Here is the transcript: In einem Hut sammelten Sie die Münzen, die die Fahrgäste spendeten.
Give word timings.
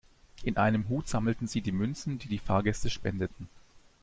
In 0.41 0.57
einem 0.57 0.89
Hut 0.89 1.07
sammelten 1.07 1.47
Sie 1.47 1.61
die 1.61 1.71
Münzen, 1.71 2.17
die 2.17 2.27
die 2.27 2.39
Fahrgäste 2.39 2.89
spendeten. 2.89 3.47